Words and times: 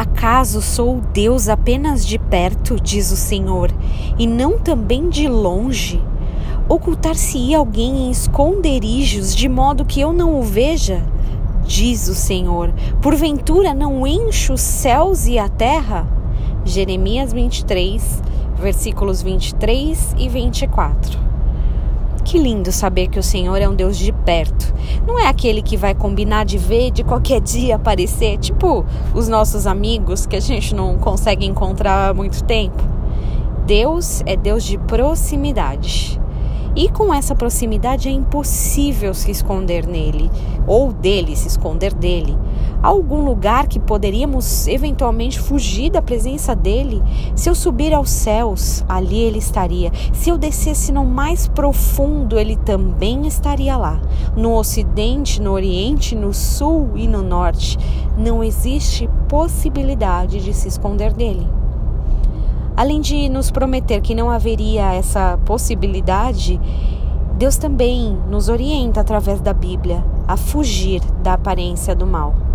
Acaso 0.00 0.62
sou 0.62 0.98
Deus 1.12 1.46
apenas 1.46 2.06
de 2.06 2.18
perto, 2.18 2.80
diz 2.80 3.12
o 3.12 3.16
Senhor, 3.16 3.70
e 4.18 4.26
não 4.26 4.58
também 4.58 5.10
de 5.10 5.28
longe? 5.28 6.02
Ocultar-se-ia 6.66 7.58
alguém 7.58 8.06
em 8.06 8.10
esconderijos, 8.10 9.36
de 9.36 9.46
modo 9.46 9.84
que 9.84 10.00
eu 10.00 10.10
não 10.10 10.40
o 10.40 10.42
veja? 10.42 11.02
Diz 11.66 12.08
o 12.08 12.14
Senhor: 12.14 12.72
Porventura 13.02 13.74
não 13.74 14.06
encho 14.06 14.54
os 14.54 14.62
céus 14.62 15.26
e 15.26 15.38
a 15.38 15.50
terra? 15.50 16.08
Jeremias 16.64 17.30
23, 17.34 18.22
versículos 18.56 19.20
23 19.20 20.14
e 20.16 20.30
24. 20.30 21.29
Que 22.30 22.38
lindo 22.38 22.70
saber 22.70 23.08
que 23.08 23.18
o 23.18 23.24
Senhor 23.24 23.60
é 23.60 23.68
um 23.68 23.74
Deus 23.74 23.98
de 23.98 24.12
perto. 24.12 24.72
Não 25.04 25.18
é 25.18 25.26
aquele 25.26 25.60
que 25.60 25.76
vai 25.76 25.96
combinar 25.96 26.44
de 26.44 26.58
ver 26.58 26.92
de 26.92 27.02
qualquer 27.02 27.40
dia 27.42 27.74
aparecer, 27.74 28.38
tipo 28.38 28.86
os 29.12 29.26
nossos 29.26 29.66
amigos 29.66 30.26
que 30.26 30.36
a 30.36 30.40
gente 30.40 30.72
não 30.72 30.96
consegue 30.96 31.44
encontrar 31.44 32.08
há 32.08 32.14
muito 32.14 32.44
tempo. 32.44 32.80
Deus 33.66 34.22
é 34.26 34.36
Deus 34.36 34.62
de 34.62 34.78
proximidade. 34.78 36.20
E 36.76 36.88
com 36.88 37.12
essa 37.12 37.34
proximidade 37.34 38.08
é 38.08 38.12
impossível 38.12 39.12
se 39.12 39.32
esconder 39.32 39.84
nele, 39.84 40.30
ou 40.68 40.92
dele, 40.92 41.34
se 41.34 41.48
esconder 41.48 41.92
dele. 41.92 42.38
Algum 42.82 43.22
lugar 43.22 43.66
que 43.66 43.78
poderíamos 43.78 44.66
eventualmente 44.66 45.38
fugir 45.38 45.90
da 45.90 46.00
presença 46.00 46.56
dele? 46.56 47.02
Se 47.36 47.50
eu 47.50 47.54
subir 47.54 47.92
aos 47.92 48.08
céus, 48.08 48.82
ali 48.88 49.20
ele 49.20 49.38
estaria. 49.38 49.92
Se 50.14 50.30
eu 50.30 50.38
descesse 50.38 50.90
no 50.90 51.04
mais 51.04 51.46
profundo, 51.46 52.38
ele 52.38 52.56
também 52.56 53.26
estaria 53.26 53.76
lá. 53.76 54.00
No 54.34 54.54
ocidente, 54.54 55.42
no 55.42 55.52
oriente, 55.52 56.16
no 56.16 56.32
sul 56.32 56.92
e 56.94 57.06
no 57.06 57.22
norte, 57.22 57.76
não 58.16 58.42
existe 58.42 59.10
possibilidade 59.28 60.40
de 60.40 60.54
se 60.54 60.66
esconder 60.66 61.12
dele. 61.12 61.46
Além 62.74 63.02
de 63.02 63.28
nos 63.28 63.50
prometer 63.50 64.00
que 64.00 64.14
não 64.14 64.30
haveria 64.30 64.94
essa 64.94 65.38
possibilidade, 65.44 66.58
Deus 67.36 67.58
também 67.58 68.18
nos 68.30 68.48
orienta 68.48 69.02
através 69.02 69.38
da 69.38 69.52
Bíblia 69.52 70.02
a 70.26 70.38
fugir 70.38 71.02
da 71.22 71.34
aparência 71.34 71.94
do 71.94 72.06
mal. 72.06 72.49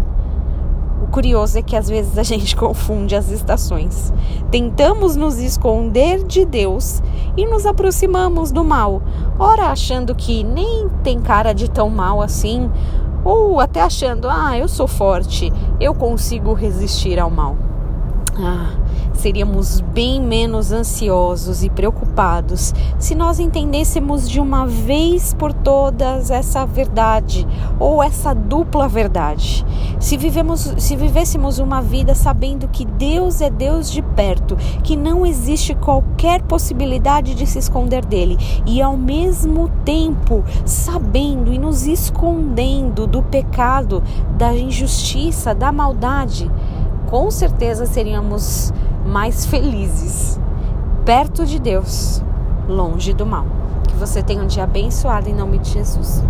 Curioso 1.16 1.58
é 1.58 1.62
que 1.62 1.78
às 1.78 1.88
vezes 1.88 2.18
a 2.18 2.24
gente 2.24 2.54
confunde 2.60 3.16
as 3.16 3.32
estações. 3.32 4.12
Tentamos 4.52 5.16
nos 5.16 5.38
esconder 5.38 6.22
de 6.26 6.44
Deus 6.44 7.02
e 7.38 7.46
nos 7.46 7.66
aproximamos 7.66 8.52
do 8.52 8.66
mal, 8.66 9.02
ora 9.40 9.68
achando 9.68 10.14
que 10.14 10.44
nem 10.44 10.90
tem 11.06 11.22
cara 11.22 11.54
de 11.54 11.70
tão 11.70 11.90
mal 11.90 12.22
assim, 12.22 12.70
ou 13.24 13.62
até 13.62 13.80
achando, 13.80 14.28
ah, 14.30 14.58
eu 14.58 14.68
sou 14.68 14.88
forte, 14.88 15.54
eu 15.80 15.94
consigo 15.94 16.52
resistir 16.52 17.18
ao 17.18 17.32
mal. 17.32 17.56
Ah, 18.38 18.74
seríamos 19.18 19.82
bem 19.82 20.22
menos 20.22 20.72
ansiosos 20.72 21.64
e 21.64 21.70
preocupados 21.70 22.74
se 23.00 23.16
nós 23.16 23.40
entendêssemos 23.40 24.30
de 24.30 24.40
uma 24.40 24.66
vez 24.66 25.34
por 25.34 25.54
todas 25.54 26.32
essa 26.32 26.66
verdade 26.66 27.48
ou 27.80 28.04
essa 28.04 28.34
dupla 28.34 28.88
verdade. 28.88 29.66
Se, 30.00 30.18
vivemos, 30.18 30.74
se 30.78 30.96
vivêssemos 30.96 31.58
uma 31.60 31.82
vida 31.82 32.14
sabendo 32.14 32.68
que 32.68 32.86
Deus 32.86 33.42
é 33.42 33.50
Deus 33.50 33.90
de 33.90 34.02
perto, 34.02 34.56
que 34.84 34.96
não 34.96 35.26
existe 35.26 35.74
qualquer 35.74 36.44
possibilidade 36.44 37.34
de 37.34 37.48
se 37.48 37.58
esconder 37.58 38.06
dele, 38.06 38.38
e 38.66 38.82
ao 38.82 38.98
mesmo 38.98 39.70
tempo 39.84 40.44
sabendo 40.66 41.52
e 41.52 41.58
nos 41.58 41.88
escondendo 41.88 43.08
do 43.08 43.24
pecado, 43.24 44.04
da 44.38 44.54
injustiça, 44.54 45.56
da 45.56 45.72
maldade 45.72 46.52
com 47.06 47.30
certeza 47.30 47.86
seríamos 47.86 48.74
mais 49.06 49.46
felizes, 49.46 50.40
perto 51.06 51.46
de 51.46 51.60
Deus, 51.60 52.24
longe 52.68 53.14
do 53.14 53.26
mal. 53.26 53.46
Que 53.88 53.96
você 53.96 54.24
tenha 54.24 54.42
um 54.42 54.48
dia 54.48 54.64
abençoado 54.64 55.30
em 55.30 55.34
nome 55.34 55.60
de 55.60 55.72
Jesus. 55.72 56.24